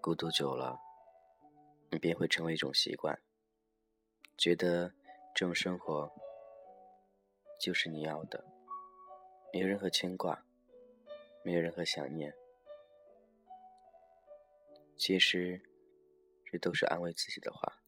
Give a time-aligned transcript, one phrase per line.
[0.00, 0.80] 孤独久了，
[1.90, 3.20] 你便会成为一种习惯，
[4.36, 4.92] 觉得
[5.34, 6.10] 这种生活
[7.60, 8.44] 就是你要的，
[9.52, 10.44] 没有任何牵挂，
[11.44, 12.34] 没有任何想念。
[14.96, 15.62] 其实，
[16.44, 17.80] 这都是安慰自己的话。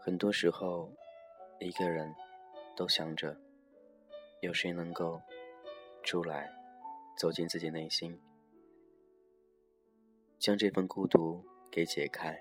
[0.00, 0.92] 很多时候，
[1.62, 2.12] 一个人
[2.74, 3.40] 都想着
[4.40, 5.22] 有谁能够
[6.02, 6.52] 出来，
[7.16, 8.20] 走进自己内心。
[10.40, 12.36] 将这份孤独给解开，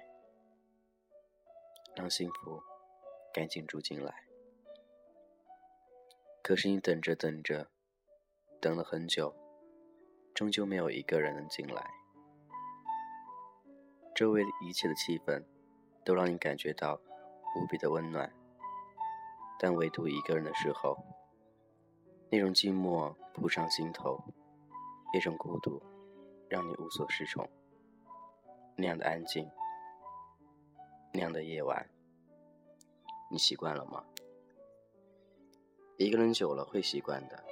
[1.95, 2.59] 让幸福
[3.31, 4.11] 赶紧住进来。
[6.41, 7.69] 可是你等着等着，
[8.59, 9.35] 等了很久，
[10.33, 11.85] 终究没有一个人能进来。
[14.15, 15.45] 周围一切的气氛
[16.03, 16.99] 都让你感觉到
[17.55, 18.33] 无比的温暖，
[19.63, 20.97] 但唯独一个人的时候，
[22.31, 24.19] 那种寂寞扑上心头，
[25.13, 25.79] 那种孤独
[26.49, 27.47] 让你无所适从。
[28.75, 29.47] 那样的安静，
[31.13, 31.87] 那样的夜晚，
[33.29, 34.03] 你习惯了吗？
[35.97, 37.43] 一个人久了会习惯的，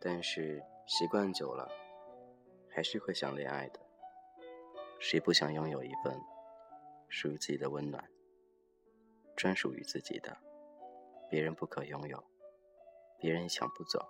[0.00, 1.70] 但是习惯久了，
[2.70, 3.78] 还是会想恋爱的。
[4.98, 6.18] 谁不想拥有一份
[7.10, 8.02] 属于自己的温暖，
[9.36, 10.38] 专属于自己的，
[11.30, 12.24] 别人不可拥有，
[13.16, 14.04] 别人抢不走，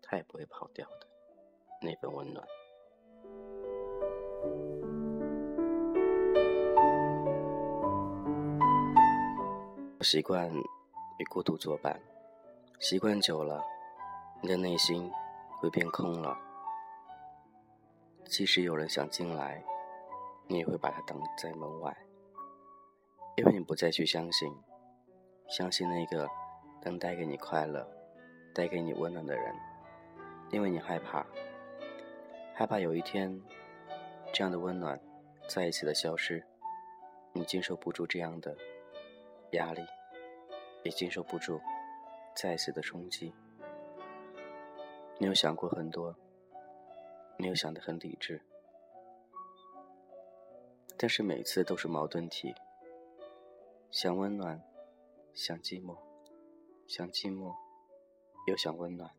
[0.00, 1.06] 他也不会跑掉的
[1.82, 2.42] 那份温暖。
[10.00, 10.50] 习惯
[11.18, 12.00] 与孤独作伴，
[12.78, 13.62] 习惯久了，
[14.40, 15.12] 你的内心
[15.60, 16.38] 会变空了。
[18.24, 19.62] 即使有人想进来，
[20.46, 21.94] 你也会把他挡在门外，
[23.36, 24.50] 因为你不再去相信，
[25.48, 26.28] 相信那个
[26.82, 27.86] 能带给你快乐、
[28.54, 29.54] 带给你温暖的人，
[30.50, 31.24] 因为你害怕，
[32.54, 33.40] 害怕有一天，
[34.32, 35.00] 这样的温暖
[35.48, 36.44] 再一次的消失，
[37.32, 38.56] 你经受不住这样的。
[39.50, 39.86] 压力
[40.82, 41.60] 也经受不住
[42.34, 43.32] 再一次的冲击。
[45.16, 46.12] 你有想过很多，
[47.36, 48.42] 你有想得很理智，
[50.96, 52.52] 但是每次都是矛盾体。
[53.92, 54.60] 想温暖，
[55.34, 55.98] 想寂寞，
[56.86, 57.54] 想寂寞，
[58.46, 59.10] 又想温暖。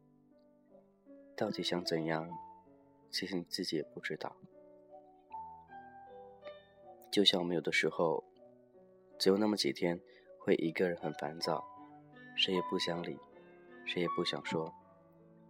[1.36, 2.32] 到底想怎样？
[3.12, 4.36] 其实你自己也不知道。
[7.12, 8.24] 就像我们有的时候，
[9.20, 10.02] 只有那么几天。
[10.40, 11.66] 会一个人很烦躁，
[12.38, 13.18] 谁也不想理，
[13.84, 14.72] 谁也不想说，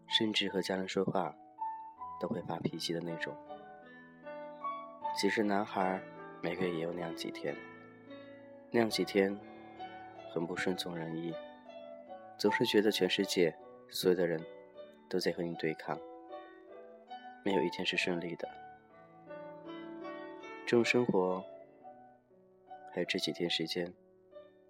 [0.07, 1.35] 甚至和家人说话
[2.17, 3.35] 都会发脾气的那种。
[5.17, 6.01] 其实男孩
[6.41, 7.53] 每个月也有那样几天，
[8.71, 9.37] 那样几天
[10.35, 11.33] 很不顺从人意，
[12.37, 13.55] 总是觉得全世界
[13.89, 14.39] 所有的人
[15.09, 15.97] 都在和你对抗，
[17.43, 18.47] 没有一天是顺利的。
[20.65, 21.41] 这种生活
[22.91, 23.91] 还有这几天时间。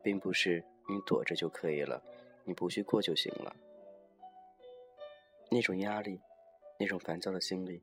[0.04, 2.00] 并不是你躲着就可以了，
[2.44, 3.56] 你不去过就行了。
[5.50, 6.22] 那种压力，
[6.80, 7.82] 那种烦躁的心理，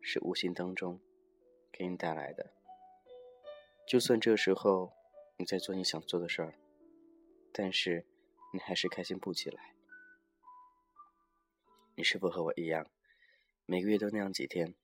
[0.00, 1.00] 是无形当中
[1.72, 2.52] 给你带来的。
[3.84, 4.92] 就算这时候
[5.36, 6.54] 你在做你想做的事儿，
[7.58, 8.04] 但是
[8.52, 9.74] 你还是开心不起来。
[11.94, 12.90] 你是否和我一样，
[13.64, 14.74] 每个月都那样几天，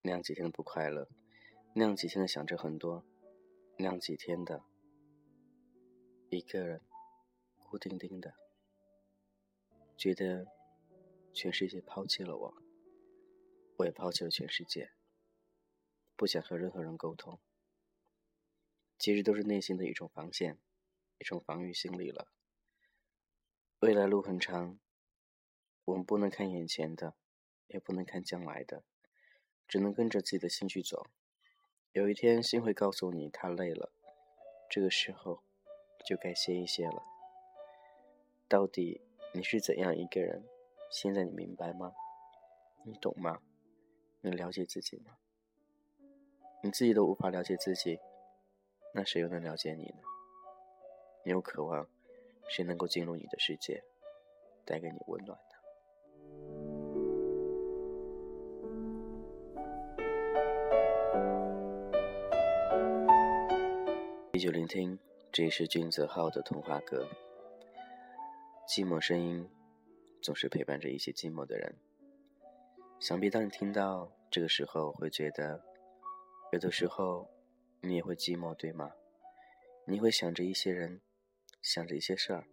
[0.00, 1.06] 那样几天的不快乐，
[1.74, 3.04] 那样几天的想着很多，
[3.76, 4.64] 那样几天的。
[6.30, 6.80] 一个人，
[7.58, 8.32] 孤零零的，
[9.94, 10.46] 觉得
[11.34, 12.62] 全世界抛弃了我，
[13.76, 14.92] 我也抛弃了全世界，
[16.16, 17.38] 不想和任何人沟通。
[18.98, 20.58] 其实都是内心的一种防线，
[21.18, 22.28] 一种防御心理了。
[23.80, 24.78] 未来路很长，
[25.84, 27.14] 我们不能看眼前的，
[27.66, 28.82] 也不能看将来的，
[29.66, 31.06] 只能跟着自己的心去走。
[31.92, 33.92] 有一天，心会告诉你，他累了，
[34.70, 35.42] 这个时候。
[36.06, 37.02] 就该歇一歇了。
[38.48, 39.02] 到底
[39.34, 40.46] 你是怎样一个人？
[40.90, 41.92] 现在你明白吗？
[42.86, 43.42] 你懂吗？
[44.22, 45.18] 你了解自己吗？
[46.62, 47.98] 你自己都无法了解自己，
[48.94, 49.98] 那谁又能了解你呢？
[51.24, 51.88] 你又渴望
[52.48, 53.82] 谁能够进入你的世界，
[54.64, 55.44] 带给你温暖呢？
[64.32, 64.98] 依旧聆听。
[65.30, 67.06] 这是君泽浩的童话歌。
[68.66, 69.46] 寂寞声音
[70.22, 71.76] 总是陪伴着一些寂寞的人。
[72.98, 75.62] 想必当你听到这个时候，会觉得
[76.50, 77.28] 有的时候
[77.82, 78.90] 你也会寂寞，对吗？
[79.84, 81.02] 你会想着一些人，
[81.60, 82.44] 想着一些事儿，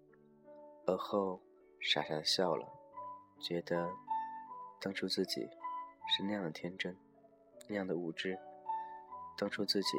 [0.87, 1.41] 而后
[1.79, 2.67] 傻傻的笑了，
[3.39, 3.89] 觉得
[4.81, 5.47] 当初自己
[6.07, 6.97] 是那样的天真，
[7.69, 8.37] 那样的无知，
[9.37, 9.97] 当初自己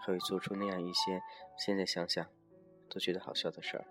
[0.00, 1.22] 还会做出那样一些
[1.56, 2.26] 现在想想
[2.88, 3.86] 都觉得好笑的事儿。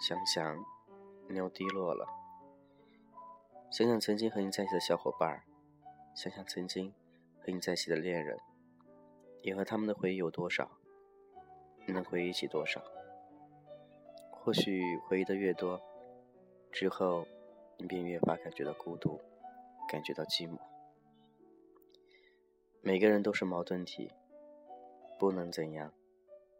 [0.00, 0.64] 想想
[1.28, 2.06] 你又低落了，
[3.70, 5.44] 想想曾经和你在一起的小伙伴，
[6.14, 6.92] 想想曾经
[7.38, 8.38] 和你在一起的恋人，
[9.44, 10.79] 你和他们的回忆有多少？
[11.86, 12.82] 你能回忆起多少？
[14.30, 15.80] 或许回忆的越多，
[16.72, 17.26] 之后
[17.76, 19.20] 你便越发感觉到孤独，
[19.88, 20.58] 感觉到寂寞。
[22.80, 24.10] 每个人都是矛盾体，
[25.18, 25.92] 不能怎样，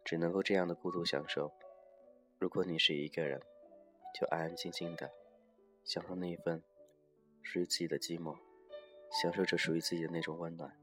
[0.04, 1.52] 只能够这样的孤独享受。
[2.38, 3.40] 如果你是一个人，
[4.14, 5.10] 就安安静静的
[5.84, 6.62] 享受那一份
[7.42, 8.36] 属于自己的寂寞，
[9.22, 10.76] 享受着属于自己的那种温暖，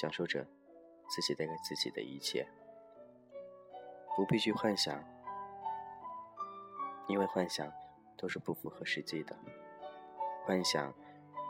[0.00, 0.46] 享受着
[1.08, 2.46] 自己带给自己的一切。
[4.18, 5.00] 不必去幻想，
[7.06, 7.72] 因为幻想
[8.16, 9.36] 都是不符合实际的。
[10.44, 10.92] 幻想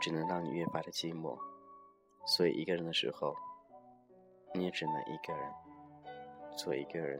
[0.02, 1.38] 只能让你越发的寂寞，
[2.26, 3.34] 所以一个人的时候，
[4.52, 5.50] 你也只能一个人
[6.58, 7.18] 做一个人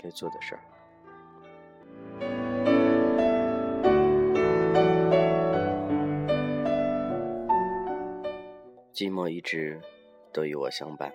[0.00, 0.62] 该做的事儿。
[8.92, 9.80] 寂寞一直
[10.32, 11.12] 都与我相伴，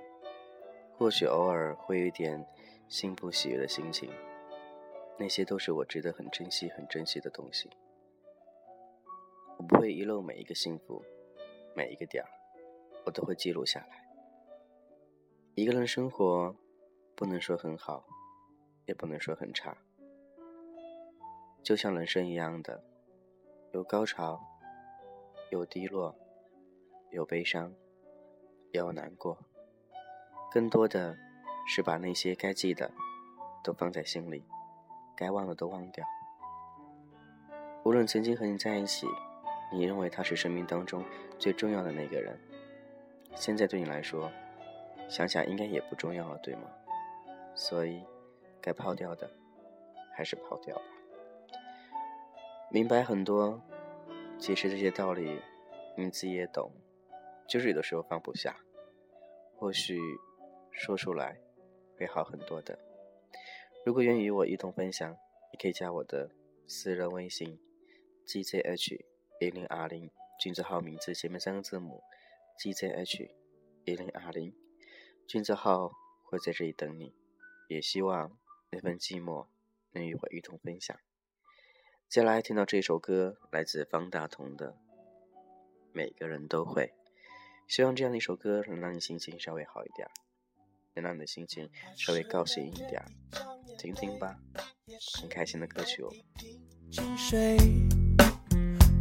[0.98, 2.46] 或许偶尔会有一点。
[2.90, 4.10] 幸福喜悦的心情，
[5.16, 7.70] 那些都是我值得很珍惜、很珍惜的东西。
[9.58, 11.06] 我不会遗漏每一个幸福，
[11.76, 12.30] 每一个点儿，
[13.06, 14.10] 我都会记录下来。
[15.54, 16.56] 一个人生活，
[17.16, 18.04] 不能说很好，
[18.88, 19.78] 也不能说很差，
[21.62, 22.84] 就像人生一样的，
[23.72, 24.42] 有高潮，
[25.52, 26.16] 有低落，
[27.12, 27.72] 有悲伤，
[28.72, 29.38] 也有难过，
[30.52, 31.16] 更多的。
[31.72, 32.90] 是把那些该记的
[33.64, 34.44] 都放在心里，
[35.16, 36.04] 该忘的都忘掉。
[37.84, 39.06] 无论曾经和你在一起，
[39.72, 41.06] 你认为他是生命当中
[41.38, 42.36] 最重要的那个人，
[43.36, 44.32] 现在对你来说，
[45.08, 46.64] 想想应该也不重要了，对吗？
[47.54, 48.04] 所以，
[48.60, 49.30] 该抛掉的
[50.12, 50.82] 还是抛掉吧。
[52.72, 53.62] 明白很多，
[54.40, 55.40] 其实这些道理
[55.96, 56.72] 你自己也懂，
[57.48, 58.58] 就是有的时候放不下，
[59.56, 60.00] 或许
[60.72, 61.38] 说出来。
[62.00, 62.80] 会好很多的。
[63.86, 65.12] 如果愿意与我一同分享，
[65.52, 66.32] 你可以加我的
[66.66, 67.60] 私人微信
[68.26, 69.02] gzh
[69.42, 70.10] 一零二零，
[70.40, 72.02] 君子号名字前面三个字母
[72.58, 73.30] gzh
[73.84, 74.56] 一零二零，
[75.28, 75.92] 君子号
[76.24, 77.14] 会在这里等你。
[77.68, 78.36] 也希望
[78.72, 79.46] 那份寂寞
[79.92, 80.98] 能与我一同分享。
[82.08, 84.72] 接下来听到这首歌，来自方大同的
[85.92, 86.86] 《每个人都会》，
[87.68, 90.10] 希望这样的一首歌能让你心情稍微好一点。
[91.00, 93.04] 能让你的心情稍微高兴一点，
[93.78, 94.36] 听听吧，
[95.20, 96.10] 很开心的歌曲哦。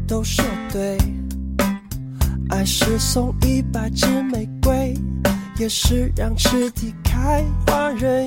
[0.07, 0.97] 都说对，
[2.51, 4.95] 爱是送一百支玫瑰，
[5.59, 8.27] 也是让池底开花蕊，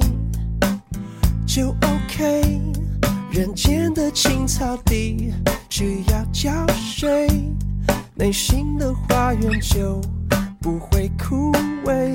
[1.47, 2.62] 就 OK。
[3.31, 5.33] 人间的青草地
[5.69, 7.27] 需要浇水，
[8.13, 10.01] 内心的花园就
[10.59, 11.51] 不会枯
[11.85, 12.13] 萎。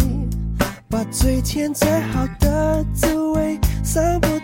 [0.89, 4.36] 把最甜最好的滋味散播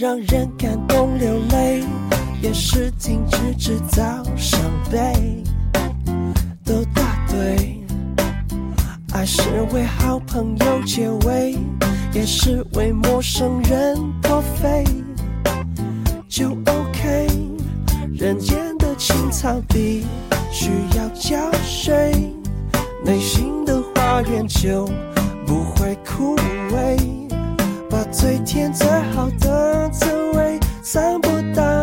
[0.00, 1.82] 让人感动流泪，
[2.40, 4.60] 也是停止制造伤
[4.92, 5.42] 悲，
[6.64, 7.82] 都答对。
[9.12, 11.56] 爱是为好朋友结尾，
[12.12, 14.84] 也是为陌生人破费，
[16.28, 17.26] 就 OK。
[18.14, 20.06] 人间的青草地
[20.52, 22.12] 需要浇水，
[23.04, 24.88] 内心的花园就
[25.44, 27.27] 不会枯萎。
[27.90, 31.82] 把最甜最好的滋味散播到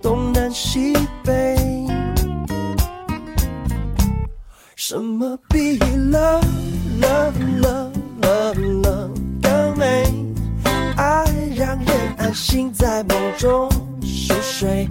[0.00, 0.94] 东南西
[1.24, 1.56] 北。
[4.76, 6.42] 什么比 love
[7.00, 9.10] love love love love
[9.42, 10.04] 更美？
[10.96, 13.68] 爱让人安心在梦中
[14.02, 14.88] 熟睡。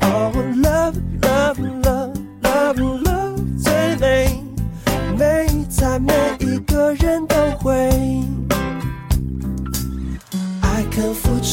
[0.00, 4.42] Oh love love love love love 最美，
[5.18, 7.90] 美在每一个人都会。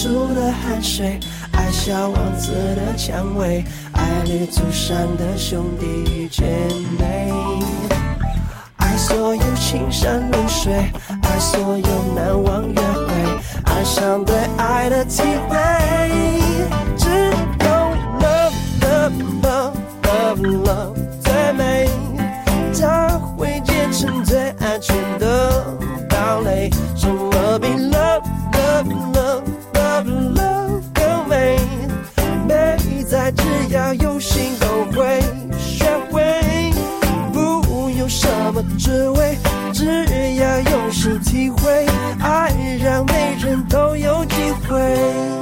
[0.09, 1.19] 的汗水，
[1.53, 6.43] 爱小王子的蔷薇，爱绿竹山的兄弟姐
[6.99, 7.33] 妹，
[8.77, 10.73] 爱所有青山绿水，
[11.23, 13.13] 爱所有难忘约会，
[13.65, 15.57] 爱上对爱的体会，
[33.31, 35.19] 只要用心都会
[35.57, 36.23] 学会，
[37.33, 39.37] 不用什么滋味，
[39.73, 39.85] 只
[40.35, 41.85] 要用心体会，
[42.21, 44.35] 爱让每人都有机
[44.67, 45.34] 会。